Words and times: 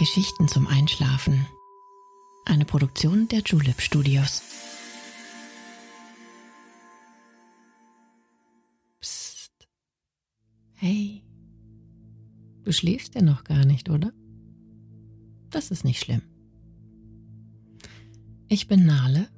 Geschichten 0.00 0.48
zum 0.48 0.66
Einschlafen. 0.66 1.46
Eine 2.46 2.64
Produktion 2.64 3.28
der 3.28 3.40
Julep 3.40 3.82
Studios. 3.82 4.42
Psst. 8.98 9.68
Hey. 10.72 11.22
Du 12.64 12.72
schläfst 12.72 13.14
ja 13.14 13.20
noch 13.20 13.44
gar 13.44 13.66
nicht, 13.66 13.90
oder? 13.90 14.10
Das 15.50 15.70
ist 15.70 15.84
nicht 15.84 16.00
schlimm. 16.00 16.22
Ich 18.48 18.68
bin 18.68 18.86
Nale 18.86 19.28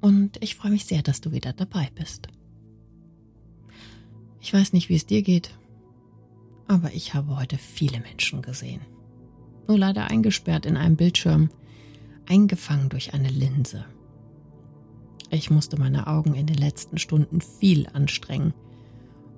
und 0.00 0.40
ich 0.40 0.54
freue 0.54 0.70
mich 0.70 0.84
sehr, 0.84 1.02
dass 1.02 1.20
du 1.20 1.32
wieder 1.32 1.52
dabei 1.52 1.90
bist. 1.96 2.28
Ich 4.40 4.54
weiß 4.54 4.72
nicht, 4.72 4.88
wie 4.88 4.94
es 4.94 5.06
dir 5.06 5.22
geht, 5.22 5.50
aber 6.68 6.94
ich 6.94 7.12
habe 7.12 7.36
heute 7.36 7.58
viele 7.58 7.98
Menschen 7.98 8.40
gesehen. 8.40 8.82
Nur 9.70 9.78
leider 9.78 10.10
eingesperrt 10.10 10.66
in 10.66 10.76
einem 10.76 10.96
Bildschirm, 10.96 11.48
eingefangen 12.28 12.88
durch 12.88 13.14
eine 13.14 13.28
Linse. 13.28 13.84
Ich 15.30 15.48
musste 15.48 15.78
meine 15.78 16.08
Augen 16.08 16.34
in 16.34 16.48
den 16.48 16.56
letzten 16.56 16.98
Stunden 16.98 17.40
viel 17.40 17.86
anstrengen, 17.86 18.52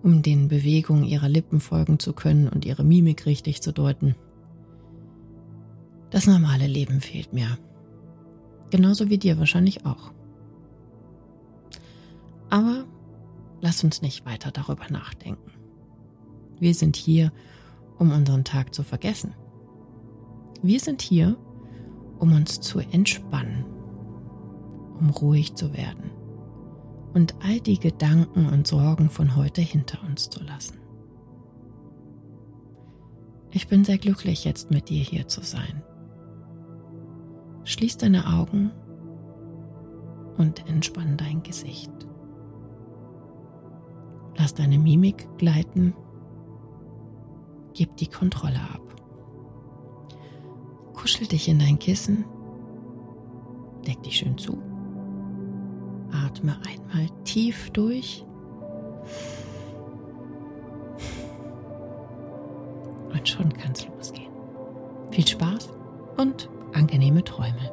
um 0.03 0.23
den 0.23 0.49
Bewegungen 0.49 1.05
ihrer 1.05 1.29
Lippen 1.29 1.61
folgen 1.61 1.99
zu 1.99 2.15
können 2.15 2.49
und 2.49 2.65
ihre 2.65 2.83
Mimik 2.83 3.27
richtig 3.27 3.61
zu 3.61 3.73
deuten. 3.73 4.15
Das 6.09 6.27
normale 6.27 6.67
Leben 6.67 7.03
fehlt 7.03 7.35
mir. 7.35 7.59
Genauso 8.71 9.11
wie 9.11 9.19
dir 9.19 9.39
wahrscheinlich 9.39 9.85
auch. 9.85 10.13
Aber 12.49 12.87
lass 13.61 13.85
uns 13.85 14.01
nicht 14.01 14.25
weiter 14.25 14.51
darüber 14.51 14.89
nachdenken. 14.89 15.53
Wir 16.59 16.73
sind 16.73 16.97
hier, 16.97 17.33
um 17.99 18.11
unseren 18.13 18.45
Tag 18.45 18.75
zu 18.75 18.83
vergessen. 18.83 19.35
Wir 20.63 20.79
sind 20.79 21.03
hier, 21.03 21.37
um 22.21 22.33
uns 22.33 22.61
zu 22.61 22.79
entspannen, 22.79 23.65
um 25.01 25.11
ruhig 25.11 25.57
zu 25.57 25.73
werden 25.77 26.13
und 27.15 27.35
all 27.43 27.59
die 27.61 27.81
Gedanken 27.81 28.47
und 28.47 28.69
Sorgen 28.69 29.11
von 29.11 29.35
heute 29.35 29.61
hinter 29.61 29.99
uns 30.05 30.31
zu 30.31 30.43
lassen. 30.45 30.79
Ich 33.51 33.67
bin 33.67 33.85
sehr 33.85 33.99
glücklich, 33.99 34.45
jetzt 34.45 34.71
mit 34.71 34.89
dir 34.89 35.03
hier 35.03 35.27
zu 35.27 35.43
sein. 35.43 35.83
Schließ 37.65 37.99
deine 37.99 38.27
Augen 38.27 38.71
und 40.39 40.69
entspann 40.69 41.17
dein 41.17 41.43
Gesicht. 41.43 41.91
Lass 44.37 44.55
deine 44.55 44.79
Mimik 44.79 45.29
gleiten. 45.39 45.93
Gib 47.75 47.97
die 47.97 48.07
Kontrolle 48.07 48.61
ab. 48.61 48.92
Kuschel 50.95 51.27
dich 51.27 51.49
in 51.49 51.59
dein 51.59 51.79
Kissen. 51.79 52.25
Deck 53.87 54.03
dich 54.03 54.19
schön 54.19 54.39
zu. 54.39 54.59
Atme 56.13 56.57
einmal 56.67 57.09
tief 57.25 57.71
durch. 57.71 58.25
Und 63.13 63.29
schon 63.29 63.53
kann 63.53 63.73
es 63.73 63.87
losgehen. 63.89 64.33
Viel 65.11 65.27
Spaß 65.27 65.71
und 66.17 66.49
angenehme 66.73 67.25
Träume. 67.25 67.73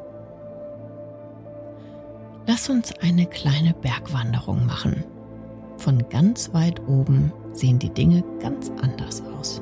Lass 2.48 2.70
uns 2.70 2.92
eine 3.00 3.28
kleine 3.28 3.74
Bergwanderung 3.74 4.66
machen. 4.66 5.04
Von 5.78 6.10
ganz 6.10 6.54
weit 6.54 6.82
oben 6.88 7.32
sehen 7.54 7.80
die 7.80 7.94
Dinge 7.94 8.24
ganz 8.42 8.72
anders 8.82 9.22
aus. 9.22 9.62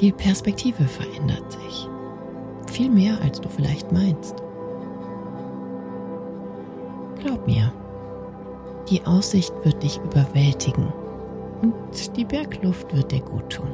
Die 0.00 0.12
Perspektive 0.12 0.84
verändert 0.84 1.52
sich. 1.52 1.88
Viel 2.72 2.88
mehr, 2.88 3.20
als 3.22 3.38
du 3.38 3.50
vielleicht 3.50 3.92
meinst. 3.92 4.34
Glaub 7.20 7.46
mir, 7.46 7.70
die 8.88 9.04
Aussicht 9.04 9.52
wird 9.62 9.82
dich 9.82 10.00
überwältigen 10.02 10.90
und 11.60 12.16
die 12.16 12.24
Bergluft 12.24 12.96
wird 12.96 13.12
dir 13.12 13.20
gut 13.20 13.50
tun. 13.50 13.68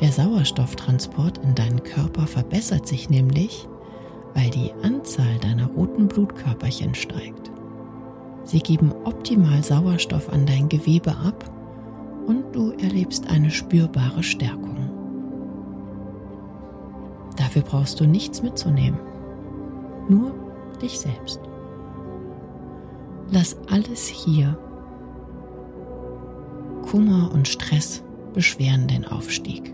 Der 0.00 0.12
Sauerstofftransport 0.12 1.38
in 1.38 1.54
deinen 1.54 1.82
Körper 1.82 2.26
verbessert 2.26 2.86
sich 2.86 3.08
nämlich, 3.08 3.66
weil 4.34 4.50
die 4.50 4.70
Anzahl 4.82 5.38
deiner 5.40 5.68
roten 5.68 6.06
Blutkörperchen 6.06 6.94
steigt. 6.94 7.50
Sie 8.44 8.60
geben 8.60 8.92
optimal 9.04 9.62
Sauerstoff 9.64 10.30
an 10.30 10.44
dein 10.44 10.68
Gewebe 10.68 11.16
ab 11.16 11.50
und 12.26 12.44
du 12.54 12.72
erlebst 12.72 13.26
eine 13.30 13.50
spürbare 13.50 14.22
Stärkung. 14.22 14.77
Dafür 17.38 17.62
brauchst 17.62 18.00
du 18.00 18.06
nichts 18.06 18.42
mitzunehmen, 18.42 18.98
nur 20.08 20.32
dich 20.82 20.98
selbst. 20.98 21.40
Lass 23.30 23.56
alles 23.70 24.06
hier. 24.08 24.58
Kummer 26.90 27.30
und 27.32 27.46
Stress 27.46 28.02
beschweren 28.34 28.88
den 28.88 29.06
Aufstieg. 29.06 29.72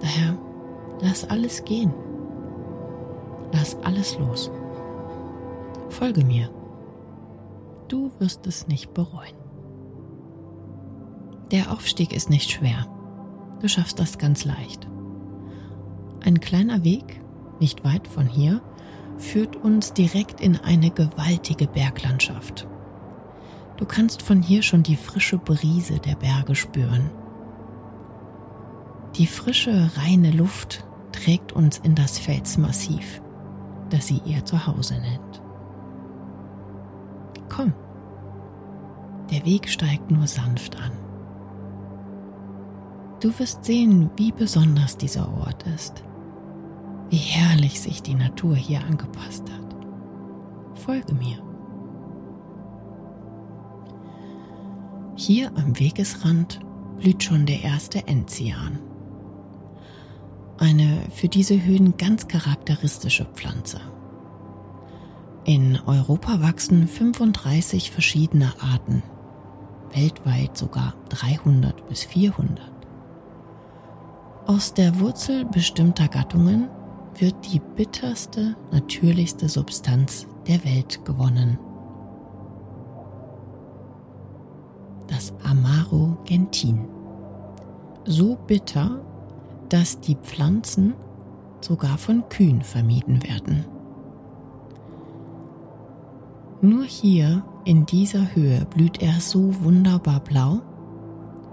Daher 0.00 0.38
lass 1.00 1.28
alles 1.28 1.64
gehen. 1.64 1.92
Lass 3.52 3.76
alles 3.82 4.16
los. 4.18 4.50
Folge 5.88 6.24
mir. 6.24 6.50
Du 7.88 8.12
wirst 8.20 8.46
es 8.46 8.68
nicht 8.68 8.94
bereuen. 8.94 9.34
Der 11.50 11.72
Aufstieg 11.72 12.12
ist 12.12 12.30
nicht 12.30 12.50
schwer. 12.50 12.86
Du 13.60 13.68
schaffst 13.68 13.98
das 13.98 14.18
ganz 14.18 14.44
leicht. 14.44 14.86
Ein 16.26 16.40
kleiner 16.40 16.82
Weg, 16.82 17.20
nicht 17.60 17.84
weit 17.84 18.08
von 18.08 18.26
hier, 18.26 18.60
führt 19.16 19.54
uns 19.54 19.92
direkt 19.92 20.40
in 20.40 20.56
eine 20.56 20.90
gewaltige 20.90 21.68
Berglandschaft. 21.68 22.66
Du 23.76 23.86
kannst 23.86 24.22
von 24.22 24.42
hier 24.42 24.62
schon 24.62 24.82
die 24.82 24.96
frische 24.96 25.38
Brise 25.38 26.00
der 26.00 26.16
Berge 26.16 26.56
spüren. 26.56 27.10
Die 29.14 29.28
frische, 29.28 29.88
reine 29.98 30.32
Luft 30.32 30.84
trägt 31.12 31.52
uns 31.52 31.78
in 31.78 31.94
das 31.94 32.18
Felsmassiv, 32.18 33.22
das 33.90 34.08
sie 34.08 34.20
ihr 34.24 34.44
Zuhause 34.44 34.94
nennt. 34.94 35.42
Komm, 37.48 37.72
der 39.30 39.44
Weg 39.46 39.68
steigt 39.68 40.10
nur 40.10 40.26
sanft 40.26 40.76
an. 40.76 40.90
Du 43.20 43.38
wirst 43.38 43.64
sehen, 43.64 44.10
wie 44.16 44.32
besonders 44.32 44.96
dieser 44.96 45.32
Ort 45.32 45.64
ist, 45.68 46.02
wie 47.10 47.16
herrlich 47.16 47.80
sich 47.80 48.02
die 48.02 48.14
Natur 48.14 48.56
hier 48.56 48.80
angepasst 48.80 49.44
hat. 49.50 49.76
Folge 50.74 51.14
mir. 51.14 51.42
Hier 55.14 55.50
am 55.56 55.78
Wegesrand 55.78 56.60
blüht 56.98 57.22
schon 57.22 57.46
der 57.46 57.62
erste 57.62 58.06
Enzian. 58.06 58.78
Eine 60.58 61.00
für 61.10 61.28
diese 61.28 61.62
Höhen 61.62 61.96
ganz 61.96 62.28
charakteristische 62.28 63.24
Pflanze. 63.24 63.80
In 65.44 65.78
Europa 65.86 66.42
wachsen 66.42 66.88
35 66.88 67.90
verschiedene 67.90 68.52
Arten, 68.60 69.02
weltweit 69.92 70.56
sogar 70.56 70.94
300 71.10 71.88
bis 71.88 72.04
400. 72.04 72.70
Aus 74.46 74.74
der 74.74 74.98
Wurzel 75.00 75.44
bestimmter 75.44 76.08
Gattungen 76.08 76.68
wird 77.20 77.52
die 77.52 77.60
bitterste, 77.60 78.56
natürlichste 78.70 79.48
Substanz 79.48 80.26
der 80.46 80.64
Welt 80.64 81.04
gewonnen. 81.04 81.58
Das 85.06 85.32
Amaro 85.44 86.16
Gentin. 86.24 86.88
So 88.04 88.36
bitter, 88.46 89.00
dass 89.68 90.00
die 90.00 90.16
Pflanzen 90.16 90.94
sogar 91.60 91.98
von 91.98 92.28
Kühen 92.28 92.62
vermieden 92.62 93.22
werden. 93.22 93.64
Nur 96.60 96.84
hier 96.84 97.44
in 97.64 97.86
dieser 97.86 98.34
Höhe 98.34 98.64
blüht 98.66 99.02
er 99.02 99.20
so 99.20 99.62
wunderbar 99.62 100.20
blau, 100.20 100.60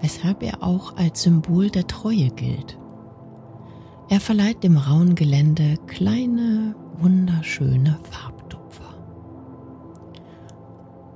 weshalb 0.01 0.43
er 0.43 0.63
auch 0.63 0.95
als 0.95 1.23
Symbol 1.23 1.69
der 1.69 1.87
Treue 1.87 2.29
gilt. 2.29 2.77
Er 4.13 4.19
verleiht 4.19 4.63
dem 4.63 4.77
rauen 4.77 5.15
Gelände 5.15 5.75
kleine, 5.87 6.75
wunderschöne 6.99 7.97
Farbtupfer. 8.11 8.93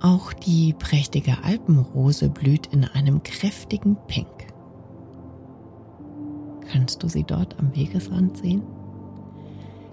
Auch 0.01 0.33
die 0.33 0.73
prächtige 0.73 1.43
Alpenrose 1.43 2.27
blüht 2.27 2.65
in 2.73 2.85
einem 2.85 3.21
kräftigen 3.21 3.97
Pink. 4.07 4.47
Kannst 6.71 7.03
du 7.03 7.07
sie 7.07 7.23
dort 7.23 7.59
am 7.59 7.75
Wegesrand 7.75 8.35
sehen? 8.37 8.63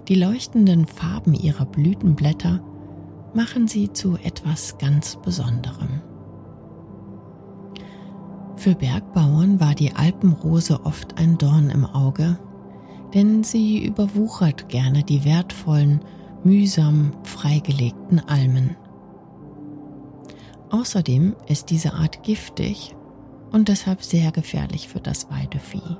Die 0.08 0.14
leuchtenden 0.14 0.86
Farben 0.86 1.34
ihrer 1.34 1.66
Blütenblätter 1.66 2.64
machen 3.34 3.68
sie 3.68 3.92
zu 3.92 4.16
etwas 4.16 4.78
ganz 4.78 5.16
Besonderem. 5.16 6.00
Für 8.56 8.74
Bergbauern 8.74 9.60
war 9.60 9.74
die 9.74 9.94
Alpenrose 9.94 10.86
oft 10.86 11.18
ein 11.18 11.36
Dorn 11.36 11.68
im 11.68 11.84
Auge, 11.84 12.38
denn 13.14 13.44
sie 13.44 13.84
überwuchert 13.84 14.68
gerne 14.68 15.04
die 15.04 15.24
wertvollen, 15.24 16.00
mühsam 16.42 17.12
freigelegten 17.22 18.20
Almen. 18.20 18.76
Außerdem 20.70 21.36
ist 21.46 21.70
diese 21.70 21.94
Art 21.94 22.22
giftig 22.24 22.96
und 23.52 23.68
deshalb 23.68 24.02
sehr 24.02 24.32
gefährlich 24.32 24.88
für 24.88 25.00
das 25.00 25.30
Weidevieh. 25.30 25.96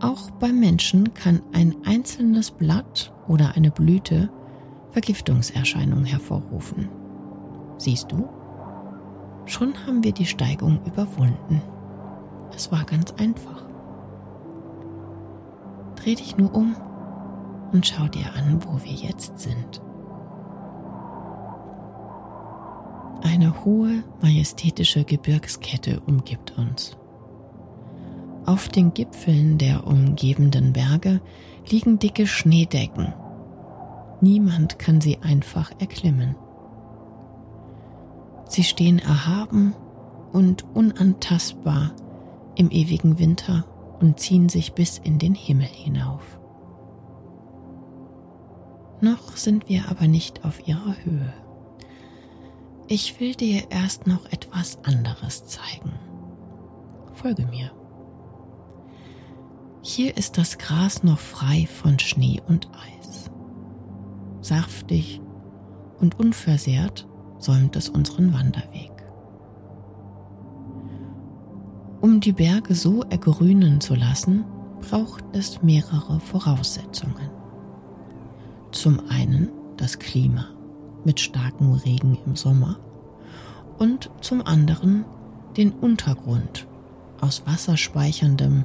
Auch 0.00 0.32
beim 0.32 0.58
Menschen 0.58 1.14
kann 1.14 1.40
ein 1.52 1.76
einzelnes 1.84 2.50
Blatt 2.50 3.14
oder 3.28 3.54
eine 3.54 3.70
Blüte 3.70 4.28
Vergiftungserscheinungen 4.90 6.04
hervorrufen. 6.04 6.88
Siehst 7.78 8.10
du? 8.10 8.28
Schon 9.46 9.74
haben 9.86 10.02
wir 10.02 10.12
die 10.12 10.26
Steigung 10.26 10.80
überwunden. 10.84 11.62
Es 12.54 12.72
war 12.72 12.84
ganz 12.84 13.12
einfach. 13.12 13.71
Dreh 16.02 16.16
dich 16.16 16.36
nur 16.36 16.52
um 16.54 16.74
und 17.72 17.86
schau 17.86 18.08
dir 18.08 18.34
an, 18.34 18.60
wo 18.64 18.82
wir 18.82 18.92
jetzt 18.92 19.38
sind. 19.38 19.80
Eine 23.22 23.64
hohe, 23.64 24.02
majestätische 24.20 25.04
Gebirgskette 25.04 26.00
umgibt 26.00 26.58
uns. 26.58 26.96
Auf 28.46 28.68
den 28.68 28.92
Gipfeln 28.94 29.58
der 29.58 29.86
umgebenden 29.86 30.72
Berge 30.72 31.20
liegen 31.70 32.00
dicke 32.00 32.26
Schneedecken. 32.26 33.14
Niemand 34.20 34.80
kann 34.80 35.00
sie 35.00 35.18
einfach 35.22 35.70
erklimmen. 35.78 36.34
Sie 38.48 38.64
stehen 38.64 38.98
erhaben 38.98 39.74
und 40.32 40.64
unantastbar 40.74 41.92
im 42.56 42.70
ewigen 42.70 43.20
Winter 43.20 43.64
und 44.02 44.18
ziehen 44.18 44.48
sich 44.48 44.74
bis 44.74 44.98
in 44.98 45.18
den 45.18 45.34
Himmel 45.34 45.68
hinauf. 45.68 46.38
Noch 49.00 49.36
sind 49.36 49.68
wir 49.68 49.88
aber 49.88 50.06
nicht 50.06 50.44
auf 50.44 50.66
ihrer 50.68 50.96
Höhe. 51.04 51.32
Ich 52.88 53.20
will 53.20 53.34
dir 53.34 53.70
erst 53.70 54.06
noch 54.06 54.26
etwas 54.26 54.84
anderes 54.84 55.46
zeigen. 55.46 55.92
Folge 57.14 57.46
mir. 57.46 57.70
Hier 59.82 60.16
ist 60.16 60.38
das 60.38 60.58
Gras 60.58 61.02
noch 61.02 61.18
frei 61.18 61.66
von 61.66 61.98
Schnee 61.98 62.40
und 62.46 62.68
Eis. 62.74 63.30
Saftig 64.40 65.20
und 65.98 66.18
unversehrt 66.18 67.08
säumt 67.38 67.76
es 67.76 67.88
unseren 67.88 68.32
Wanderweg. 68.32 68.71
Um 72.02 72.18
die 72.18 72.32
Berge 72.32 72.74
so 72.74 73.04
ergrünen 73.10 73.80
zu 73.80 73.94
lassen, 73.94 74.44
braucht 74.80 75.22
es 75.34 75.62
mehrere 75.62 76.18
Voraussetzungen. 76.18 77.30
Zum 78.72 79.08
einen 79.08 79.50
das 79.76 80.00
Klima 80.00 80.46
mit 81.04 81.20
starkem 81.20 81.70
Regen 81.74 82.18
im 82.26 82.34
Sommer 82.34 82.80
und 83.78 84.10
zum 84.20 84.44
anderen 84.44 85.04
den 85.56 85.70
Untergrund 85.70 86.66
aus 87.20 87.44
wasserspeicherndem, 87.46 88.64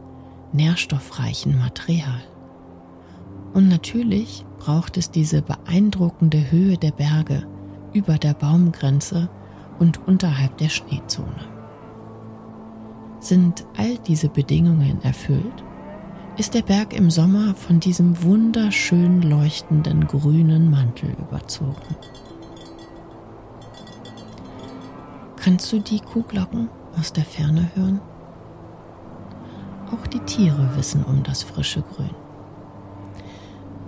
nährstoffreichen 0.51 1.59
Material. 1.59 2.23
Und 3.53 3.67
natürlich 3.67 4.45
braucht 4.57 4.97
es 4.97 5.11
diese 5.11 5.43
beeindruckende 5.43 6.49
Höhe 6.49 6.77
der 6.77 6.91
Berge 6.91 7.45
über 7.93 8.17
der 8.17 8.33
Baumgrenze 8.33 9.29
und 9.77 10.07
unterhalb 10.07 10.57
der 10.57 10.69
Schneezone. 10.69 11.56
Sind 13.27 13.65
all 13.75 13.97
diese 13.97 14.29
Bedingungen 14.29 15.03
erfüllt, 15.03 15.61
ist 16.37 16.53
der 16.53 16.61
Berg 16.61 16.93
im 16.93 17.11
Sommer 17.11 17.55
von 17.55 17.81
diesem 17.81 18.23
wunderschön 18.23 19.21
leuchtenden 19.21 20.07
grünen 20.07 20.71
Mantel 20.71 21.09
überzogen. 21.19 21.97
Kannst 25.35 25.73
du 25.73 25.79
die 25.79 25.99
Kuhglocken 25.99 26.69
aus 26.97 27.11
der 27.11 27.25
Ferne 27.25 27.69
hören? 27.75 27.99
Auch 29.91 30.07
die 30.07 30.21
Tiere 30.21 30.69
wissen 30.77 31.03
um 31.03 31.21
das 31.23 31.43
frische 31.43 31.81
Grün. 31.81 32.15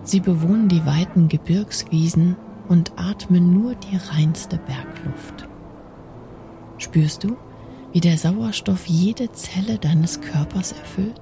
Sie 0.04 0.20
bewohnen 0.20 0.68
die 0.68 0.86
weiten 0.86 1.30
Gebirgswiesen 1.30 2.36
und 2.68 2.92
atmen 2.98 3.54
nur 3.54 3.76
die 3.76 3.96
reinste 3.96 4.58
Bergluft. 4.58 5.48
Spürst 6.78 7.24
du, 7.24 7.38
wie 7.92 8.00
der 8.00 8.18
Sauerstoff 8.18 8.86
jede 8.86 9.32
Zelle 9.32 9.78
deines 9.78 10.22
Körpers 10.22 10.74
erfüllt? 10.74 11.20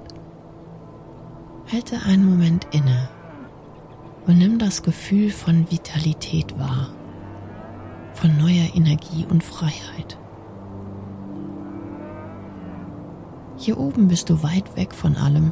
Halte 1.72 1.98
einen 2.06 2.26
Moment 2.26 2.68
inne 2.72 3.10
und 4.26 4.38
nimm 4.38 4.60
das 4.60 4.84
Gefühl 4.84 5.30
von 5.30 5.70
Vitalität 5.72 6.58
wahr, 6.60 6.90
von 8.14 8.38
neuer 8.38 8.76
Energie 8.76 9.26
und 9.30 9.44
Freiheit. 9.44 10.18
Hier 13.58 13.80
oben 13.80 14.08
bist 14.08 14.30
du 14.30 14.44
weit 14.44 14.76
weg 14.76 14.94
von 14.94 15.16
allem 15.16 15.52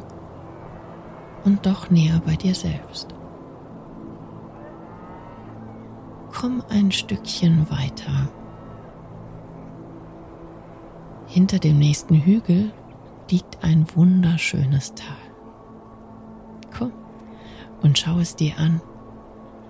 und 1.44 1.66
doch 1.66 1.90
näher 1.90 2.20
bei 2.24 2.36
dir 2.36 2.54
selbst. 2.54 3.08
Komm 6.32 6.62
ein 6.68 6.92
Stückchen 6.92 7.68
weiter. 7.70 8.28
Hinter 11.36 11.58
dem 11.58 11.78
nächsten 11.78 12.14
Hügel 12.14 12.72
liegt 13.30 13.62
ein 13.62 13.84
wunderschönes 13.94 14.94
Tal. 14.94 15.18
Komm 16.74 16.92
und 17.82 17.98
schau 17.98 18.20
es 18.20 18.36
dir 18.36 18.56
an. 18.56 18.80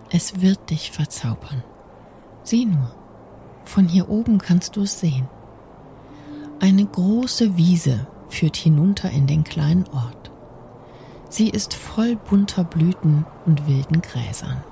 Es 0.08 0.40
wird 0.40 0.70
dich 0.70 0.92
verzaubern. 0.92 1.64
Sieh 2.44 2.66
nur, 2.66 2.92
von 3.64 3.88
hier 3.88 4.08
oben 4.08 4.38
kannst 4.38 4.76
du 4.76 4.82
es 4.82 5.00
sehen. 5.00 5.28
Eine 6.60 6.86
große 6.86 7.56
Wiese 7.56 8.06
führt 8.28 8.54
hinunter 8.54 9.10
in 9.10 9.26
den 9.26 9.42
kleinen 9.42 9.88
Ort. 9.88 10.30
Sie 11.30 11.50
ist 11.50 11.74
voll 11.74 12.14
bunter 12.14 12.62
Blüten 12.62 13.26
und 13.44 13.66
wilden 13.66 14.02
Gräsern. 14.02 14.62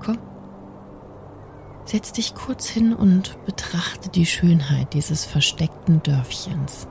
Komm, 0.00 0.18
Setz 1.84 2.12
dich 2.12 2.34
kurz 2.34 2.66
hin 2.66 2.94
und 2.94 3.36
betrachte 3.44 4.08
die 4.08 4.26
Schönheit 4.26 4.94
dieses 4.94 5.24
versteckten 5.24 6.02
Dörfchens. 6.02 6.88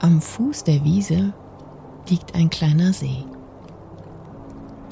Am 0.00 0.20
Fuß 0.20 0.64
der 0.64 0.84
Wiese 0.84 1.32
liegt 2.08 2.34
ein 2.34 2.50
kleiner 2.50 2.92
See. 2.92 3.24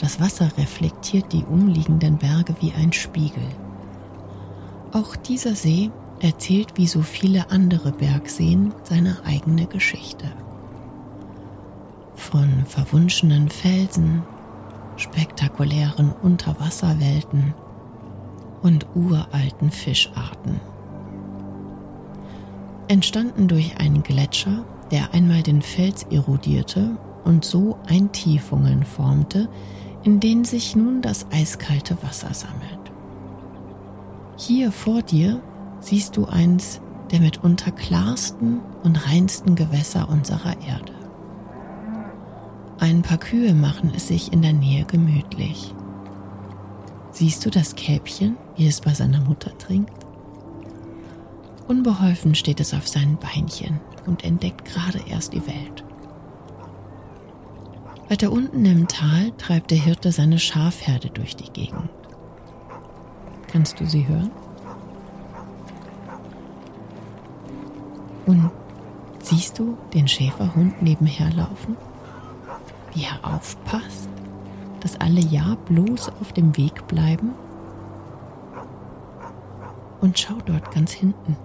Das 0.01 0.21
Wasser 0.21 0.51
reflektiert 0.57 1.33
die 1.33 1.45
umliegenden 1.45 2.19
Berge 2.19 2.55
wie 2.61 2.73
ein 2.73 2.93
Spiegel. 2.93 3.47
Auch 4.93 5.17
dieser 5.17 5.55
See 5.55 5.91
erzählt 6.21 6.77
wie 6.77 6.87
so 6.87 7.03
viele 7.03 7.51
andere 7.51 7.93
Bergseen 7.93 8.73
seine 8.85 9.19
eigene 9.25 9.67
Geschichte. 9.67 10.33
Von 12.15 12.65
verwunschenen 12.65 13.49
Felsen, 13.49 14.23
spektakulären 14.97 16.13
Unterwasserwelten 16.23 17.55
und 18.63 18.87
uralten 18.95 19.71
Fischarten. 19.71 20.61
Entstanden 22.89 23.49
durch 23.49 23.79
einen 23.79 24.03
Gletscher, 24.03 24.65
der 24.91 25.13
einmal 25.13 25.43
den 25.43 25.63
Fels 25.63 26.05
erodierte 26.05 26.97
und 27.25 27.45
so 27.45 27.79
Eintiefungen 27.87 28.85
formte, 28.85 29.49
in 30.05 30.21
denen 30.21 30.45
sich 30.45 30.75
nun 30.75 31.03
das 31.03 31.27
eiskalte 31.31 32.03
Wasser 32.03 32.33
sammelt. 32.33 32.79
Hier 34.37 34.73
vor 34.73 35.03
dir 35.03 35.43
siehst 35.81 36.17
du 36.17 36.27
eins 36.27 36.81
der 37.11 37.21
mitunter 37.21 37.73
klarsten 37.73 38.61
und 38.85 39.07
reinsten 39.07 39.55
Gewässer 39.55 40.09
unserer 40.09 40.57
Erde. 40.67 40.93
Ein 42.79 43.03
paar 43.03 43.19
Kühe 43.19 43.55
machen 43.55 43.93
es 43.95 44.09
sich 44.09 44.33
in 44.33 44.43
der 44.43 44.53
Nähe 44.53 44.85
gemütlich. 44.85 45.75
Siehst 47.19 47.45
du 47.45 47.51
das 47.51 47.75
Kälbchen, 47.75 48.37
wie 48.55 48.69
es 48.69 48.81
bei 48.81 48.95
seiner 48.95 49.21
Mutter 49.21 49.51
trinkt? 49.59 50.07
Unbeholfen 51.67 52.37
steht 52.37 52.61
es 52.61 52.73
auf 52.73 52.87
seinen 52.87 53.17
Beinchen 53.17 53.81
und 54.07 54.23
entdeckt 54.23 54.65
gerade 54.65 55.01
erst 55.05 55.33
die 55.33 55.45
Welt. 55.45 55.83
Weiter 58.09 58.31
unten 58.31 58.65
im 58.65 58.87
Tal 58.87 59.33
treibt 59.33 59.73
der 59.73 59.79
Hirte 59.79 60.13
seine 60.13 60.39
Schafherde 60.39 61.11
durch 61.11 61.35
die 61.35 61.51
Gegend. 61.51 61.91
Kannst 63.49 63.81
du 63.81 63.85
sie 63.85 64.07
hören? 64.07 64.31
Und 68.27 68.49
siehst 69.25 69.59
du 69.59 69.77
den 69.93 70.07
Schäferhund 70.07 70.81
nebenher 70.83 71.33
laufen? 71.33 71.77
Wie 72.95 73.03
er 73.03 73.19
aufpasst? 73.29 74.08
Dass 74.89 75.01
alle 75.03 75.21
ja 75.21 75.55
bloß 75.67 76.09
auf 76.21 76.33
dem 76.33 76.57
Weg 76.57 76.87
bleiben? 76.87 77.35
Und 80.01 80.19
schau 80.19 80.37
dort 80.47 80.71
ganz 80.71 80.93
hinten. 80.93 81.37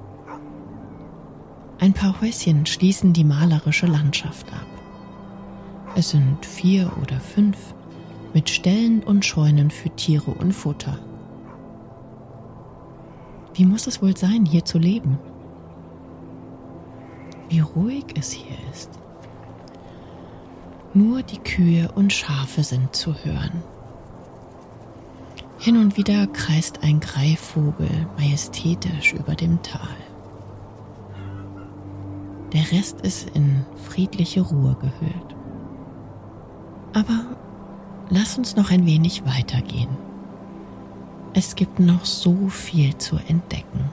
Ein 1.77 1.91
paar 1.91 2.21
Häuschen 2.21 2.65
schließen 2.65 3.12
die 3.12 3.25
malerische 3.25 3.85
Landschaft 3.85 4.47
ab. 4.53 4.65
Es 5.95 6.12
sind 6.12 6.45
vier 6.45 6.89
oder 7.01 7.19
fünf 7.19 7.75
mit 8.33 8.50
Ställen 8.50 9.03
und 9.03 9.25
Scheunen 9.25 9.71
für 9.71 9.89
Tiere 9.89 10.31
und 10.31 10.53
Futter. 10.53 10.97
Wie 13.55 13.65
muss 13.65 13.88
es 13.88 14.01
wohl 14.01 14.15
sein, 14.15 14.45
hier 14.45 14.63
zu 14.63 14.79
leben? 14.79 15.19
Wie 17.50 17.59
ruhig 17.59 18.05
es 18.17 18.31
hier 18.31 18.57
ist. 18.71 19.02
Nur 20.95 21.23
die 21.23 21.39
Kühe 21.39 21.91
und 21.95 22.13
Schafe 22.13 22.63
sind 22.63 22.95
zu 22.95 23.15
hören. 23.23 23.63
Hin 25.57 25.77
und 25.77 25.97
wieder 25.97 26.27
kreist 26.27 26.83
ein 26.83 27.00
Greifvogel 27.00 27.89
majestätisch 28.17 29.13
über 29.13 29.33
dem 29.33 29.62
Tal. 29.63 29.95
Der 32.51 32.71
Rest 32.71 33.01
ist 33.01 33.29
in 33.31 33.65
friedliche 33.89 34.41
Ruhe 34.41 34.75
gehüllt. 34.79 35.35
Aber 36.93 37.25
lass 38.09 38.38
uns 38.38 38.55
noch 38.55 38.69
ein 38.69 38.85
wenig 38.85 39.25
weitergehen. 39.25 39.89
Es 41.33 41.55
gibt 41.55 41.79
noch 41.79 42.05
so 42.05 42.50
viel 42.50 42.95
zu 42.97 43.15
entdecken. 43.27 43.89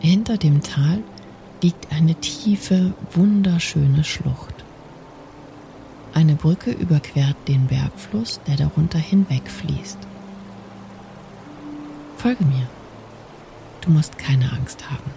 Hinter 0.00 0.36
dem 0.36 0.60
Tal 0.60 1.02
liegt 1.64 1.90
eine 1.90 2.14
tiefe, 2.16 2.92
wunderschöne 3.14 4.04
Schlucht. 4.04 4.54
Eine 6.12 6.34
Brücke 6.34 6.70
überquert 6.72 7.36
den 7.48 7.68
Bergfluss, 7.68 8.38
der 8.46 8.56
darunter 8.56 8.98
hinwegfließt. 8.98 9.96
Folge 12.18 12.44
mir. 12.44 12.68
Du 13.80 13.90
musst 13.90 14.18
keine 14.18 14.52
Angst 14.52 14.90
haben. 14.90 15.10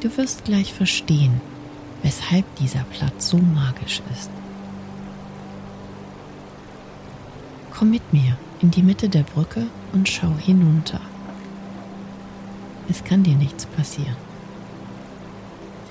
Du 0.00 0.14
wirst 0.18 0.44
gleich 0.44 0.74
verstehen, 0.74 1.40
weshalb 2.02 2.44
dieser 2.56 2.84
Platz 2.84 3.30
so 3.30 3.38
magisch 3.38 4.02
ist. 4.12 4.30
Komm 7.70 7.88
mit 7.88 8.12
mir 8.12 8.36
in 8.60 8.70
die 8.70 8.82
Mitte 8.82 9.08
der 9.08 9.22
Brücke 9.22 9.66
und 9.94 10.10
schau 10.10 10.34
hinunter. 10.36 11.00
Es 12.90 13.02
kann 13.02 13.22
dir 13.22 13.36
nichts 13.36 13.64
passieren. 13.64 14.27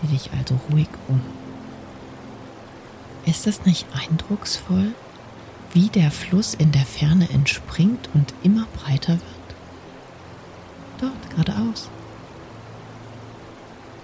Sieh 0.01 0.07
dich 0.07 0.29
also 0.37 0.59
ruhig 0.71 0.89
um. 1.07 1.21
Ist 3.25 3.47
es 3.47 3.65
nicht 3.65 3.85
eindrucksvoll, 3.93 4.93
wie 5.73 5.89
der 5.89 6.11
Fluss 6.11 6.53
in 6.53 6.71
der 6.71 6.85
Ferne 6.85 7.29
entspringt 7.29 8.09
und 8.13 8.33
immer 8.43 8.65
breiter 8.73 9.13
wird? 9.13 9.21
Dort 10.99 11.29
geradeaus. 11.29 11.89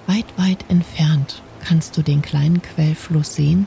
Weit, 0.07 0.25
weit 0.37 0.65
entfernt 0.69 1.41
kannst 1.63 1.95
du 1.95 2.01
den 2.01 2.21
kleinen 2.21 2.61
Quellfluss 2.61 3.35
sehen, 3.35 3.65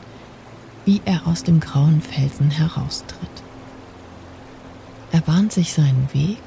wie 0.84 1.00
er 1.04 1.26
aus 1.26 1.42
dem 1.42 1.60
grauen 1.60 2.02
Felsen 2.02 2.50
heraustritt. 2.50 3.42
Er 5.12 5.20
bahnt 5.22 5.52
sich 5.52 5.72
seinen 5.72 6.08
Weg 6.12 6.38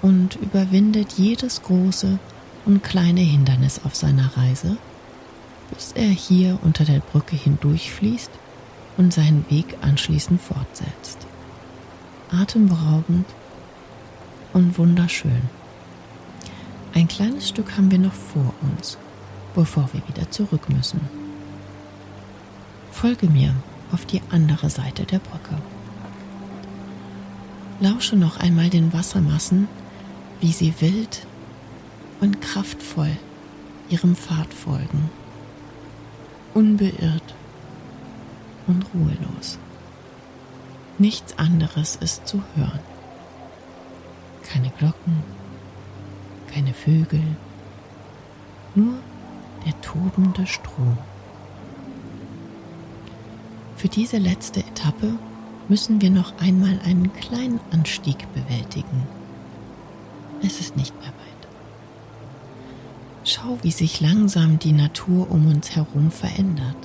und 0.00 0.36
überwindet 0.36 1.12
jedes 1.12 1.62
große 1.62 2.18
und 2.64 2.82
kleine 2.82 3.20
Hindernis 3.20 3.80
auf 3.84 3.94
seiner 3.94 4.36
Reise, 4.36 4.78
bis 5.70 5.92
er 5.92 6.08
hier 6.08 6.58
unter 6.62 6.84
der 6.84 7.00
Brücke 7.00 7.36
hindurchfließt 7.36 8.30
und 8.96 9.12
seinen 9.12 9.44
Weg 9.50 9.76
anschließend 9.80 10.40
fortsetzt. 10.40 11.26
Atemberaubend 12.30 13.26
und 14.52 14.76
wunderschön. 14.78 15.42
Ein 16.94 17.08
kleines 17.08 17.48
Stück 17.48 17.76
haben 17.76 17.90
wir 17.90 17.98
noch 17.98 18.12
vor 18.12 18.52
uns, 18.62 18.98
bevor 19.54 19.88
wir 19.92 20.02
wieder 20.08 20.30
zurück 20.30 20.68
müssen. 20.68 21.00
Folge 22.90 23.28
mir 23.28 23.54
auf 23.92 24.04
die 24.04 24.22
andere 24.30 24.70
Seite 24.70 25.04
der 25.04 25.20
Brücke. 25.20 25.56
Lausche 27.80 28.16
noch 28.16 28.38
einmal 28.38 28.70
den 28.70 28.92
Wassermassen, 28.92 29.68
wie 30.40 30.52
sie 30.52 30.74
wild 30.80 31.26
und 32.20 32.40
kraftvoll 32.40 33.16
ihrem 33.88 34.16
Pfad 34.16 34.52
folgen, 34.52 35.10
unbeirrt 36.54 37.34
und 38.66 38.84
ruhelos. 38.94 39.58
Nichts 40.98 41.38
anderes 41.38 41.96
ist 41.96 42.26
zu 42.26 42.42
hören. 42.56 42.80
Keine 44.42 44.70
Glocken, 44.70 45.22
keine 46.52 46.74
Vögel, 46.74 47.22
nur 48.74 48.94
der 49.64 49.80
tobende 49.80 50.46
Strom. 50.46 50.98
Für 53.76 53.88
diese 53.88 54.18
letzte 54.18 54.60
Etappe 54.60 55.12
müssen 55.68 56.00
wir 56.00 56.10
noch 56.10 56.32
einmal 56.40 56.80
einen 56.84 57.12
kleinen 57.12 57.60
Anstieg 57.70 58.26
bewältigen. 58.34 59.06
Es 60.42 60.60
ist 60.60 60.76
nicht 60.76 60.94
mehr 61.00 61.10
weit. 61.10 61.27
Schau, 63.30 63.58
wie 63.60 63.70
sich 63.70 64.00
langsam 64.00 64.58
die 64.58 64.72
Natur 64.72 65.30
um 65.30 65.48
uns 65.48 65.76
herum 65.76 66.10
verändert. 66.10 66.78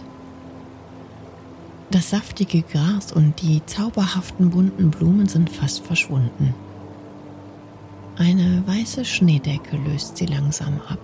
Das 1.90 2.10
saftige 2.10 2.64
Gras 2.64 3.14
und 3.14 3.42
die 3.42 3.66
zauberhaften 3.66 4.50
bunten 4.50 4.92
Blumen 4.92 5.30
sind 5.30 5.50
fast 5.50 5.86
verschwunden. 5.86 6.54
Eine 8.18 8.62
weiße 8.68 9.06
Schneedecke 9.06 9.78
löst 9.78 10.18
sie 10.18 10.26
langsam 10.26 10.82
ab. 10.90 11.00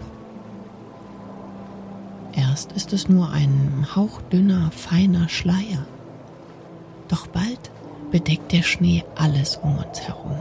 Erst 2.34 2.74
ist 2.74 2.91
es 2.91 3.08
nur 3.08 3.29
ein 3.29 3.88
hauchdünner, 3.96 4.72
feiner 4.72 5.29
Schleier. 5.29 5.86
Doch 7.08 7.27
bald 7.27 7.72
bedeckt 8.12 8.51
der 8.51 8.63
Schnee 8.63 9.05
alles 9.15 9.55
um 9.55 9.77
uns 9.77 10.01
herum. 10.01 10.36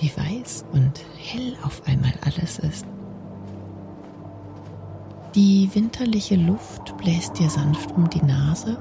Wie 0.00 0.10
weiß 0.16 0.64
und 0.72 1.04
hell 1.18 1.56
auf 1.62 1.82
einmal 1.86 2.14
alles 2.24 2.58
ist. 2.58 2.86
Die 5.34 5.70
winterliche 5.74 6.36
Luft 6.36 6.96
bläst 6.96 7.38
dir 7.38 7.50
sanft 7.50 7.92
um 7.92 8.08
die 8.08 8.24
Nase 8.24 8.78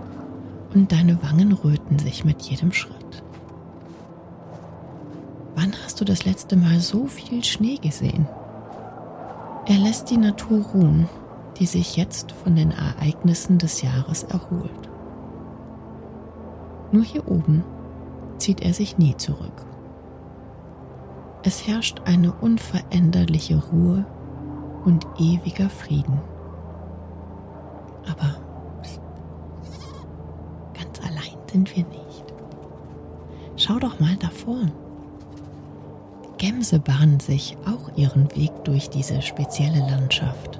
und 0.73 0.91
deine 0.91 1.21
Wangen 1.21 1.51
röten 1.51 1.99
sich 1.99 2.23
mit 2.23 2.41
jedem 2.43 2.71
Schritt. 2.71 3.23
Wann 5.55 5.75
hast 5.83 5.99
du 5.99 6.05
das 6.05 6.25
letzte 6.25 6.55
Mal 6.55 6.79
so 6.79 7.05
viel 7.05 7.43
Schnee 7.43 7.75
gesehen? 7.75 8.25
Er 9.65 9.77
lässt 9.77 10.09
die 10.09 10.17
Natur 10.17 10.63
ruhen, 10.73 11.09
die 11.59 11.65
sich 11.65 11.97
jetzt 11.97 12.31
von 12.31 12.55
den 12.55 12.71
Ereignissen 12.71 13.57
des 13.57 13.81
Jahres 13.81 14.23
erholt. 14.23 14.89
Nur 16.93 17.03
hier 17.03 17.27
oben 17.27 17.63
zieht 18.37 18.61
er 18.61 18.73
sich 18.73 18.97
nie 18.97 19.15
zurück. 19.17 19.68
Es 21.43 21.65
herrscht 21.67 22.01
eine 22.05 22.33
unveränderliche 22.33 23.61
Ruhe 23.71 24.05
und 24.83 25.07
ewiger 25.17 25.69
Frieden. 25.69 26.19
Aber 28.09 28.35
ganz 30.73 30.99
allein 31.01 31.37
sind 31.49 31.75
wir 31.75 31.85
nicht. 31.85 32.25
Schau 33.55 33.79
doch 33.79 33.99
mal 33.99 34.15
da 34.17 34.29
vorn. 34.29 34.71
Gämse 36.37 36.79
bahnen 36.79 37.19
sich 37.19 37.57
auch 37.65 37.97
ihren 37.97 38.33
Weg 38.35 38.51
durch 38.63 38.89
diese 38.89 39.21
spezielle 39.21 39.79
Landschaft. 39.79 40.59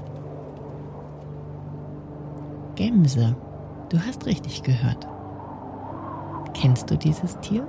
Gämse, 2.76 3.36
du 3.90 4.00
hast 4.00 4.26
richtig 4.26 4.64
gehört. 4.64 5.08
Kennst 6.54 6.90
du 6.90 6.98
dieses 6.98 7.38
Tier? 7.40 7.68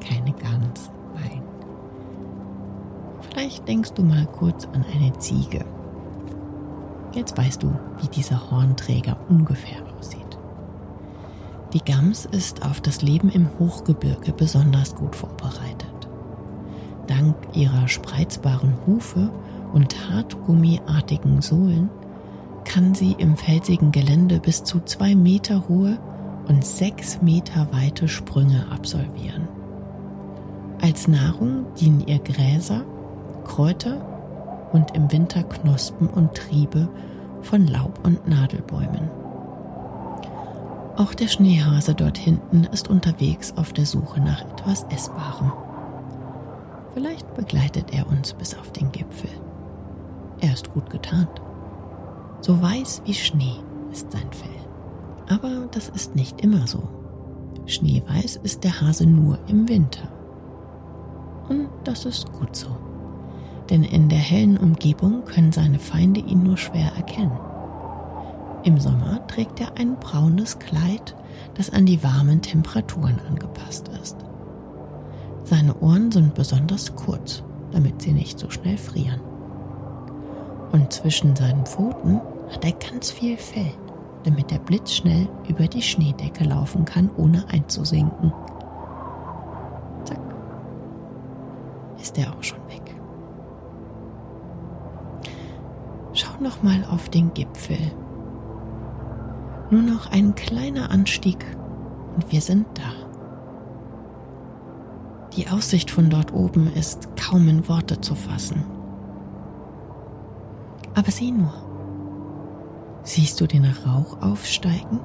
Keine 0.00 0.32
Gans, 0.32 0.90
nein. 1.14 1.43
Vielleicht 3.34 3.66
denkst 3.66 3.94
du 3.94 4.04
mal 4.04 4.26
kurz 4.26 4.66
an 4.66 4.84
eine 4.94 5.12
Ziege. 5.18 5.64
Jetzt 7.12 7.36
weißt 7.36 7.62
du, 7.62 7.76
wie 8.00 8.08
dieser 8.08 8.50
Hornträger 8.50 9.16
ungefähr 9.28 9.78
aussieht. 9.98 10.38
Die 11.72 11.84
Gams 11.84 12.26
ist 12.26 12.64
auf 12.64 12.80
das 12.80 13.02
Leben 13.02 13.28
im 13.30 13.48
Hochgebirge 13.58 14.32
besonders 14.32 14.94
gut 14.94 15.16
vorbereitet. 15.16 16.08
Dank 17.08 17.34
ihrer 17.54 17.88
spreizbaren 17.88 18.74
Hufe 18.86 19.30
und 19.72 20.08
hartgummiartigen 20.10 21.42
Sohlen 21.42 21.90
kann 22.64 22.94
sie 22.94 23.16
im 23.18 23.36
felsigen 23.36 23.90
Gelände 23.90 24.38
bis 24.38 24.62
zu 24.62 24.80
zwei 24.80 25.16
Meter 25.16 25.68
hohe 25.68 25.98
und 26.46 26.64
sechs 26.64 27.20
Meter 27.20 27.66
weite 27.72 28.06
Sprünge 28.06 28.66
absolvieren. 28.70 29.48
Als 30.80 31.08
Nahrung 31.08 31.66
dienen 31.80 32.06
ihr 32.06 32.20
Gräser, 32.20 32.84
Kräuter 33.44 34.00
und 34.72 34.94
im 34.94 35.10
Winter 35.12 35.42
Knospen 35.42 36.08
und 36.08 36.34
Triebe 36.34 36.88
von 37.42 37.66
Laub- 37.66 38.04
und 38.04 38.26
Nadelbäumen. 38.26 39.10
Auch 40.96 41.12
der 41.14 41.28
Schneehase 41.28 41.94
dort 41.94 42.18
hinten 42.18 42.64
ist 42.64 42.88
unterwegs 42.88 43.52
auf 43.56 43.72
der 43.72 43.86
Suche 43.86 44.20
nach 44.20 44.42
etwas 44.42 44.84
Essbarem. 44.90 45.52
Vielleicht 46.94 47.34
begleitet 47.34 47.92
er 47.92 48.08
uns 48.08 48.32
bis 48.32 48.56
auf 48.56 48.70
den 48.72 48.92
Gipfel. 48.92 49.30
Er 50.40 50.52
ist 50.52 50.72
gut 50.72 50.90
getarnt. 50.90 51.40
So 52.40 52.60
weiß 52.60 53.02
wie 53.04 53.14
Schnee 53.14 53.56
ist 53.90 54.12
sein 54.12 54.30
Fell. 54.30 54.50
Aber 55.28 55.66
das 55.72 55.88
ist 55.88 56.14
nicht 56.14 56.40
immer 56.42 56.66
so. 56.66 56.82
Schneeweiß 57.66 58.36
ist 58.42 58.62
der 58.62 58.80
Hase 58.80 59.06
nur 59.06 59.38
im 59.48 59.68
Winter. 59.68 60.08
Und 61.48 61.68
das 61.84 62.04
ist 62.04 62.30
gut 62.32 62.54
so. 62.54 62.68
Denn 63.70 63.82
in 63.82 64.08
der 64.08 64.18
hellen 64.18 64.58
Umgebung 64.58 65.24
können 65.24 65.52
seine 65.52 65.78
Feinde 65.78 66.20
ihn 66.20 66.42
nur 66.42 66.56
schwer 66.56 66.92
erkennen. 66.96 67.38
Im 68.64 68.78
Sommer 68.80 69.26
trägt 69.26 69.60
er 69.60 69.76
ein 69.76 69.96
braunes 69.96 70.58
Kleid, 70.58 71.14
das 71.54 71.70
an 71.70 71.86
die 71.86 72.02
warmen 72.02 72.40
Temperaturen 72.40 73.20
angepasst 73.28 73.88
ist. 74.02 74.16
Seine 75.44 75.74
Ohren 75.80 76.10
sind 76.10 76.34
besonders 76.34 76.94
kurz, 76.96 77.42
damit 77.72 78.00
sie 78.00 78.12
nicht 78.12 78.38
so 78.38 78.48
schnell 78.48 78.78
frieren. 78.78 79.20
Und 80.72 80.92
zwischen 80.92 81.36
seinen 81.36 81.66
Pfoten 81.66 82.20
hat 82.50 82.64
er 82.64 82.72
ganz 82.72 83.10
viel 83.10 83.36
Fell, 83.36 83.72
damit 84.24 84.50
er 84.50 84.58
blitzschnell 84.58 85.28
über 85.48 85.68
die 85.68 85.82
Schneedecke 85.82 86.44
laufen 86.44 86.86
kann, 86.86 87.10
ohne 87.16 87.44
einzusinken. 87.50 88.32
Zack, 90.04 90.20
ist 92.00 92.16
er 92.18 92.32
auch 92.32 92.42
schon 92.42 92.63
weg. 96.44 96.52
Schau 96.52 96.60
noch 96.60 96.62
mal 96.62 96.84
auf 96.90 97.08
den 97.08 97.32
Gipfel 97.34 97.78
nur 99.70 99.82
noch 99.82 100.10
ein 100.12 100.34
kleiner 100.34 100.90
Anstieg 100.90 101.44
und 102.14 102.30
wir 102.30 102.40
sind 102.40 102.66
da. 102.74 102.92
Die 105.36 105.48
Aussicht 105.48 105.90
von 105.90 106.10
dort 106.10 106.32
oben 106.32 106.72
ist 106.74 107.08
kaum 107.16 107.48
in 107.48 107.68
Worte 107.68 108.00
zu 108.00 108.14
fassen. 108.14 108.64
Aber 110.94 111.10
sieh 111.10 111.32
nur. 111.32 111.52
Siehst 113.02 113.40
du 113.40 113.48
den 113.48 113.64
Rauch 113.64 114.22
aufsteigen? 114.22 115.00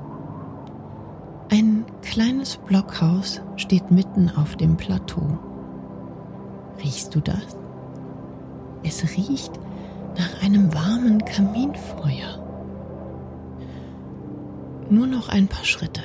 Ein 1.50 1.86
kleines 2.03 2.58
Blockhaus 2.58 3.41
steht 3.55 3.89
mitten 3.89 4.29
auf 4.29 4.55
dem 4.55 4.77
Plateau. 4.77 5.39
Riechst 6.84 7.15
du 7.15 7.22
das? 7.22 7.58
Es 8.84 9.03
riecht 9.17 9.60
nach 10.17 10.41
einem 10.43 10.73
warmen 10.73 11.23
Kaminfeuer. 11.25 12.39
Nur 14.89 15.07
noch 15.07 15.29
ein 15.29 15.47
paar 15.47 15.65
Schritte. 15.65 16.01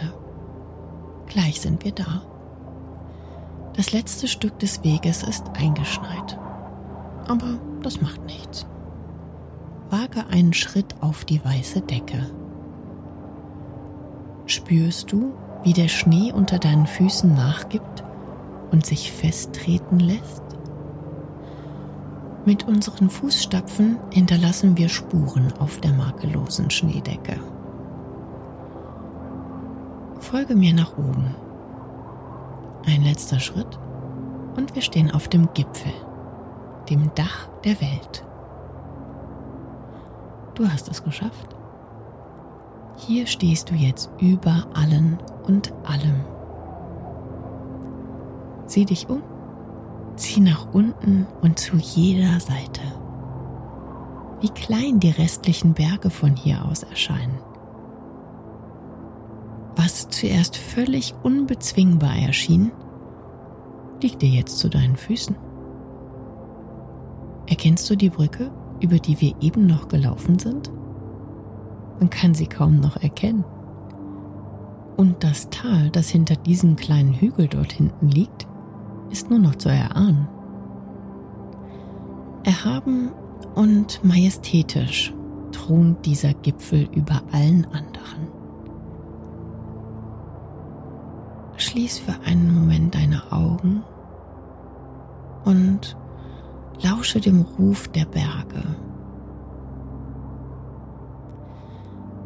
Gleich 1.27 1.61
sind 1.61 1.85
wir 1.85 1.93
da. 1.93 2.23
Das 3.77 3.93
letzte 3.93 4.29
Stück 4.29 4.59
des 4.59 4.85
Weges 4.85 5.23
ist 5.23 5.45
eingeschneit. 5.57 6.39
Aber 7.27 7.59
das 7.83 8.01
macht 8.01 8.25
nichts. 8.25 8.67
Wage 9.91 10.27
einen 10.31 10.53
Schritt 10.53 10.95
auf 11.01 11.25
die 11.25 11.45
weiße 11.45 11.81
Decke. 11.81 12.31
Spürst 14.47 15.11
du, 15.11 15.33
wie 15.63 15.73
der 15.73 15.89
Schnee 15.89 16.33
unter 16.33 16.59
deinen 16.59 16.87
Füßen 16.87 17.35
nachgibt 17.35 18.05
und 18.71 18.85
sich 18.85 19.11
festtreten 19.13 19.99
lässt? 19.99 20.43
Mit 22.47 22.69
unseren 22.69 23.09
Fußstapfen 23.09 23.99
hinterlassen 24.11 24.77
wir 24.77 24.91
Spuren 24.91 25.53
auf 25.59 25.81
der 25.81 25.93
makellosen 25.93 26.71
Schneedecke. 26.71 27.41
Folge 30.21 30.55
mir 30.55 30.75
nach 30.75 30.99
oben. 30.99 31.35
Ein 32.87 33.03
letzter 33.03 33.41
Schritt 33.41 33.79
und 34.57 34.75
wir 34.75 34.83
stehen 34.83 35.11
auf 35.11 35.29
dem 35.29 35.49
Gipfel, 35.55 35.93
dem 36.91 37.11
Dach 37.15 37.49
der 37.65 37.81
Welt. 37.81 38.25
Du 40.55 40.69
hast 40.69 40.89
es 40.89 41.03
geschafft. 41.03 41.57
Hier 42.97 43.27
stehst 43.27 43.71
du 43.71 43.75
jetzt 43.75 44.11
über 44.21 44.67
allen 44.75 45.19
und 45.47 45.73
allem. 45.85 46.21
Sieh 48.67 48.85
dich 48.85 49.09
um, 49.09 49.23
zieh 50.17 50.41
nach 50.41 50.73
unten 50.73 51.27
und 51.43 51.59
zu 51.59 51.77
jeder 51.77 52.41
Seite. 52.41 52.83
Wie 54.41 54.51
klein 54.51 55.01
die 55.01 55.11
restlichen 55.11 55.75
Berge 55.75 56.11
von 56.11 56.37
hier 56.37 56.65
aus 56.65 56.83
erscheinen. 56.83 57.39
Was 59.77 60.09
zuerst 60.09 60.57
völlig 60.57 61.15
unbezwingbar 61.23 62.17
erschien, 62.17 62.73
liegt 64.03 64.23
dir 64.23 64.29
jetzt 64.29 64.59
zu 64.59 64.69
deinen 64.69 64.97
Füßen. 64.97 65.37
Erkennst 67.47 67.89
du 67.91 67.97
die 67.97 68.11
Brücke, 68.11 68.51
über 68.81 68.99
die 68.99 69.21
wir 69.21 69.35
eben 69.41 69.67
noch 69.67 69.89
gelaufen 69.89 70.39
sind? 70.39 70.71
Man 71.99 72.11
kann 72.11 72.35
sie 72.35 72.47
kaum 72.47 72.81
noch 72.81 72.97
erkennen. 72.97 73.45
Und 74.97 75.25
das 75.25 75.51
Tal, 75.51 75.91
das 75.91 76.09
hinter 76.09 76.37
diesem 76.37 76.77
kleinen 76.77 77.15
Hügel 77.15 77.49
dort 77.49 77.73
hinten 77.73 78.09
liegt, 78.09 78.47
ist 79.11 79.31
nur 79.31 79.39
noch 79.39 79.55
zu 79.57 79.69
erahnen. 79.69 80.29
Erhaben 82.45 83.11
und 83.55 84.05
majestätisch 84.05 85.15
thront 85.53 86.05
dieser 86.05 86.35
Gipfel 86.35 86.89
über 86.93 87.23
allen 87.33 87.65
anderen. 87.67 88.29
Schließ 91.57 92.01
für 92.01 92.15
einen 92.27 92.55
Moment 92.55 92.95
deine 92.95 93.33
Augen 93.33 93.83
und 95.45 95.97
lausche 96.83 97.21
dem 97.21 97.43
Ruf 97.59 97.89
der 97.89 98.05
Berge. 98.05 98.65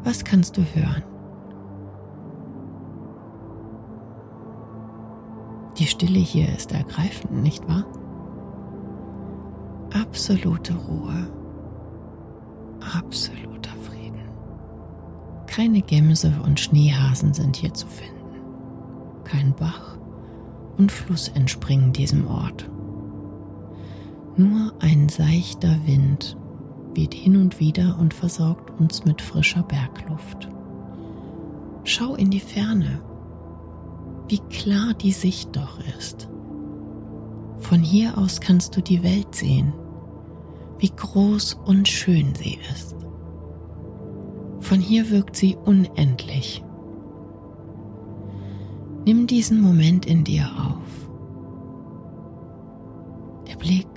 Was 0.04 0.24
kannst 0.24 0.56
du 0.56 0.62
hören? 0.62 1.02
Die 5.78 5.86
Stille 5.86 6.18
hier 6.18 6.48
ist 6.54 6.72
ergreifend, 6.72 7.42
nicht 7.42 7.66
wahr? 7.68 7.84
Absolute 9.92 10.74
Ruhe, 10.74 11.30
absoluter 12.96 13.70
Frieden. 13.82 14.28
Keine 15.46 15.80
Gämse 15.80 16.32
und 16.44 16.60
Schneehasen 16.60 17.32
sind 17.32 17.56
hier 17.56 17.72
zu 17.74 17.86
finden 17.86 18.18
kein 19.28 19.54
Bach 19.54 19.98
und 20.78 20.90
Fluss 20.90 21.28
entspringen 21.28 21.92
diesem 21.92 22.26
Ort. 22.26 22.68
Nur 24.36 24.72
ein 24.80 25.08
seichter 25.08 25.76
Wind 25.86 26.36
weht 26.94 27.14
hin 27.14 27.36
und 27.36 27.60
wieder 27.60 27.98
und 28.00 28.14
versorgt 28.14 28.70
uns 28.80 29.04
mit 29.04 29.20
frischer 29.20 29.62
Bergluft. 29.62 30.48
Schau 31.84 32.14
in 32.14 32.30
die 32.30 32.40
Ferne, 32.40 33.00
wie 34.28 34.38
klar 34.50 34.94
die 34.94 35.12
Sicht 35.12 35.56
doch 35.56 35.78
ist. 35.98 36.28
Von 37.58 37.80
hier 37.82 38.16
aus 38.16 38.40
kannst 38.40 38.76
du 38.76 38.80
die 38.80 39.02
Welt 39.02 39.34
sehen, 39.34 39.72
wie 40.78 40.90
groß 40.90 41.54
und 41.64 41.88
schön 41.88 42.34
sie 42.34 42.58
ist. 42.72 42.94
Von 44.60 44.80
hier 44.80 45.10
wirkt 45.10 45.36
sie 45.36 45.56
unendlich 45.56 46.62
Nimm 49.08 49.26
diesen 49.26 49.62
Moment 49.62 50.04
in 50.04 50.22
dir 50.22 50.44
auf. 50.44 51.08
Der 53.48 53.56
Blick, 53.56 53.88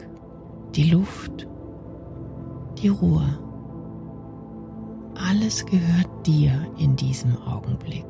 die 0.73 0.89
Luft, 0.89 1.49
die 2.77 2.87
Ruhe. 2.87 3.37
Alles 5.15 5.65
gehört 5.65 6.25
dir 6.25 6.53
in 6.77 6.95
diesem 6.95 7.35
Augenblick. 7.41 8.05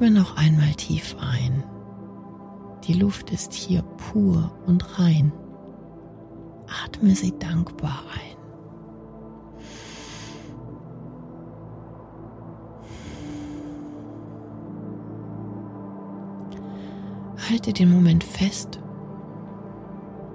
Atme 0.00 0.12
noch 0.12 0.38
einmal 0.38 0.72
tief 0.76 1.14
ein. 1.20 1.62
Die 2.84 2.94
Luft 2.94 3.30
ist 3.32 3.52
hier 3.52 3.82
pur 3.82 4.50
und 4.66 4.98
rein. 4.98 5.30
Atme 6.86 7.10
sie 7.10 7.38
dankbar 7.38 8.00
ein. 8.14 8.36
Halte 17.50 17.74
den 17.74 17.92
Moment 17.92 18.24
fest 18.24 18.80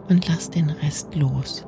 und 0.10 0.28
lass 0.28 0.52
den 0.52 0.70
Rest 0.70 1.16
los. 1.16 1.66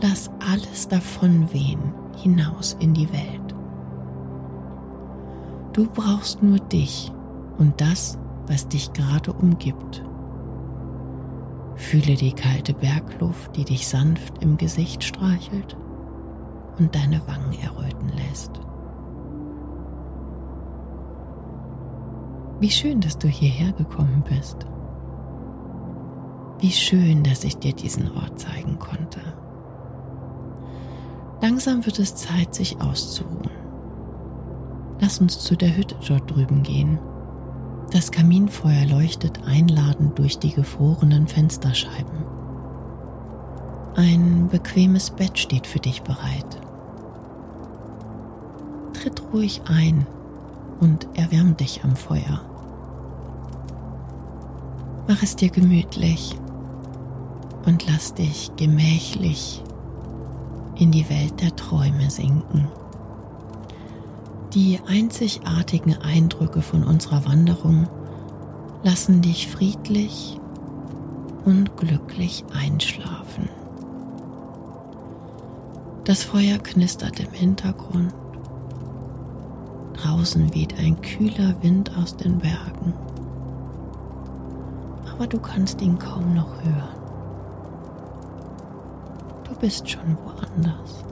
Lass 0.00 0.30
alles 0.38 0.86
davon 0.86 1.52
wehen 1.52 1.92
hinaus 2.22 2.76
in 2.78 2.94
die 2.94 3.12
Welt. 3.12 3.43
Du 5.74 5.86
brauchst 5.86 6.40
nur 6.40 6.60
dich 6.60 7.10
und 7.58 7.80
das, 7.80 8.16
was 8.46 8.68
dich 8.68 8.92
gerade 8.92 9.32
umgibt. 9.32 10.04
Fühle 11.74 12.14
die 12.14 12.32
kalte 12.32 12.72
Bergluft, 12.74 13.56
die 13.56 13.64
dich 13.64 13.88
sanft 13.88 14.40
im 14.40 14.56
Gesicht 14.56 15.02
streichelt 15.02 15.76
und 16.78 16.94
deine 16.94 17.26
Wangen 17.26 17.58
erröten 17.60 18.08
lässt. 18.10 18.52
Wie 22.60 22.70
schön, 22.70 23.00
dass 23.00 23.18
du 23.18 23.26
hierher 23.26 23.72
gekommen 23.72 24.22
bist. 24.28 24.66
Wie 26.60 26.70
schön, 26.70 27.24
dass 27.24 27.42
ich 27.42 27.56
dir 27.56 27.72
diesen 27.72 28.12
Ort 28.16 28.38
zeigen 28.38 28.78
konnte. 28.78 29.20
Langsam 31.42 31.84
wird 31.84 31.98
es 31.98 32.14
Zeit, 32.14 32.54
sich 32.54 32.80
auszuruhen. 32.80 33.63
Lass 35.04 35.20
uns 35.20 35.38
zu 35.38 35.54
der 35.54 35.76
Hütte 35.76 35.96
dort 36.08 36.30
drüben 36.30 36.62
gehen. 36.62 36.98
Das 37.90 38.10
Kaminfeuer 38.10 38.86
leuchtet 38.86 39.38
einladend 39.44 40.18
durch 40.18 40.38
die 40.38 40.54
gefrorenen 40.54 41.28
Fensterscheiben. 41.28 42.24
Ein 43.96 44.48
bequemes 44.48 45.10
Bett 45.10 45.38
steht 45.38 45.66
für 45.66 45.78
dich 45.78 46.00
bereit. 46.00 46.58
Tritt 48.94 49.22
ruhig 49.30 49.60
ein 49.66 50.06
und 50.80 51.06
erwärm 51.12 51.54
dich 51.54 51.84
am 51.84 51.96
Feuer. 51.96 52.40
Mach 55.06 55.22
es 55.22 55.36
dir 55.36 55.50
gemütlich 55.50 56.34
und 57.66 57.86
lass 57.86 58.14
dich 58.14 58.52
gemächlich 58.56 59.62
in 60.76 60.92
die 60.92 61.06
Welt 61.10 61.42
der 61.42 61.54
Träume 61.54 62.08
sinken. 62.08 62.68
Die 64.54 64.78
einzigartigen 64.86 66.00
Eindrücke 66.00 66.62
von 66.62 66.84
unserer 66.84 67.24
Wanderung 67.24 67.88
lassen 68.84 69.20
dich 69.20 69.48
friedlich 69.48 70.38
und 71.44 71.76
glücklich 71.76 72.44
einschlafen. 72.56 73.48
Das 76.04 76.22
Feuer 76.22 76.58
knistert 76.58 77.18
im 77.18 77.32
Hintergrund. 77.32 78.14
Draußen 79.94 80.54
weht 80.54 80.78
ein 80.78 81.00
kühler 81.02 81.60
Wind 81.62 81.90
aus 81.98 82.16
den 82.16 82.38
Bergen. 82.38 82.94
Aber 85.10 85.26
du 85.26 85.40
kannst 85.40 85.82
ihn 85.82 85.98
kaum 85.98 86.32
noch 86.32 86.62
hören. 86.62 86.96
Du 89.48 89.54
bist 89.56 89.90
schon 89.90 90.16
woanders. 90.24 91.04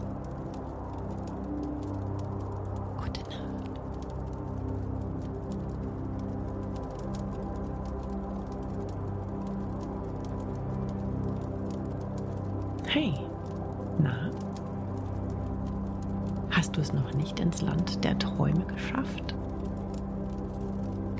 Träume 18.42 18.64
geschafft? 18.66 19.34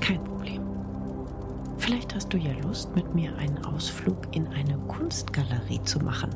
Kein 0.01 0.21
Problem. 0.25 0.61
Vielleicht 1.77 2.13
hast 2.13 2.33
du 2.33 2.37
ja 2.37 2.51
Lust, 2.63 2.93
mit 2.95 3.15
mir 3.15 3.33
einen 3.37 3.63
Ausflug 3.63 4.17
in 4.31 4.47
eine 4.47 4.77
Kunstgalerie 4.87 5.81
zu 5.83 5.99
machen 5.99 6.31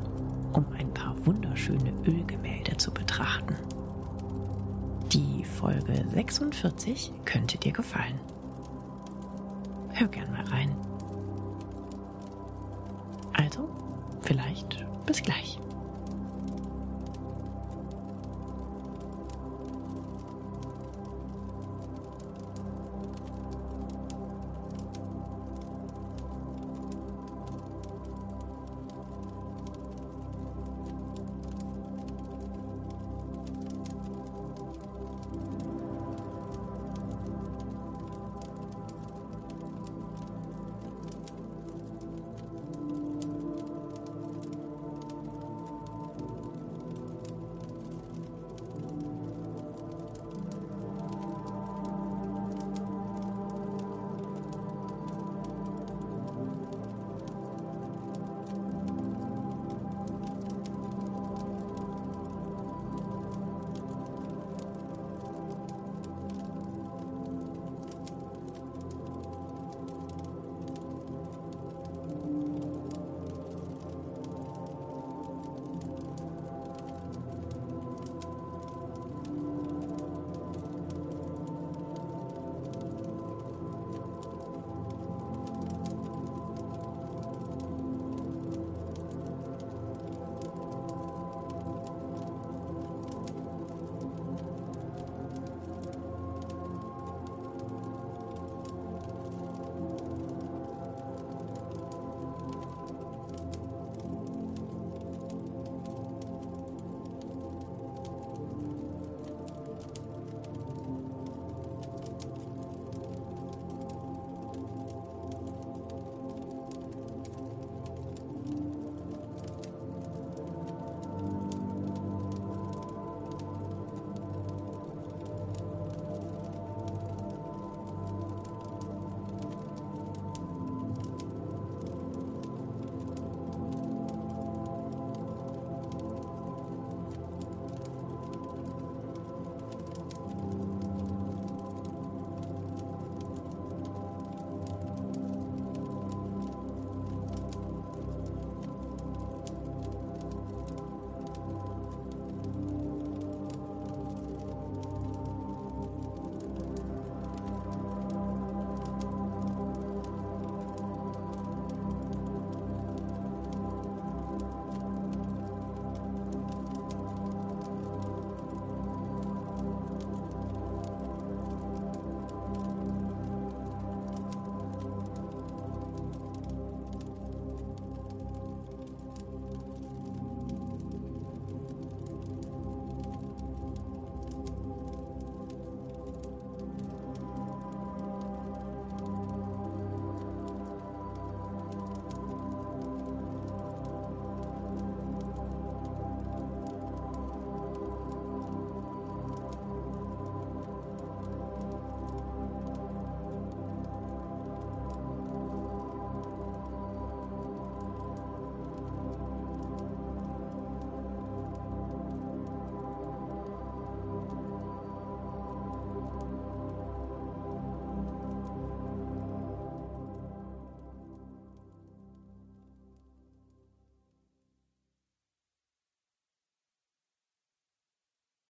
um 0.54 0.64
ein 0.78 0.92
paar 0.94 1.14
wunderschöne 1.26 1.92
Ölgemälde 2.06 2.76
zu 2.78 2.90
betrachten. 2.90 3.54
Die 5.12 5.44
Folge 5.44 6.04
46 6.08 7.12
könnte 7.26 7.58
dir 7.58 7.72
gefallen. 7.72 8.18
Hör 9.92 10.08
gern 10.08 10.32
mal 10.32 10.44
rein. 10.44 10.74
Also, 13.34 13.68
vielleicht 14.22 14.86
bis 15.04 15.22
gleich. 15.22 15.60